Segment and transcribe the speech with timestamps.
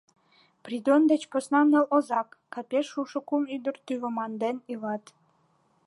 [0.65, 5.03] Придон деч посна ныл озак, капеш шушо кум ӱдыр тӱвыманден илат.